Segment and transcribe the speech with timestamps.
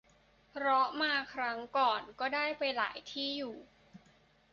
[0.49, 3.55] เพราะมาครั้งก่อนก็ได้ไปหลายที่อยู่